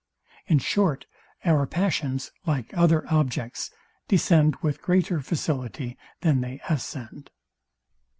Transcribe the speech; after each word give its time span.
In 0.47 0.57
short, 0.57 1.05
our 1.45 1.67
passions, 1.67 2.31
like 2.47 2.75
other 2.75 3.05
objects, 3.13 3.69
descend 4.07 4.55
with 4.63 4.81
greater 4.81 5.19
facility 5.21 5.95
than 6.21 6.41
they 6.41 6.59
ascend. 6.67 7.29